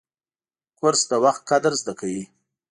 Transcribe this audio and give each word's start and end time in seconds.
کورس 0.77 1.01
د 1.11 1.13
وخت 1.23 1.41
قدر 1.49 1.73
زده 1.81 1.93
کوي. 1.99 2.23